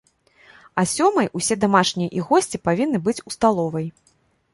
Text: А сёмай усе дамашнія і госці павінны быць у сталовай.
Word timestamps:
А 0.81 0.85
сёмай 0.93 1.27
усе 1.39 1.57
дамашнія 1.63 2.09
і 2.19 2.23
госці 2.29 2.61
павінны 2.69 3.03
быць 3.09 3.23
у 3.27 3.35
сталовай. 3.37 3.87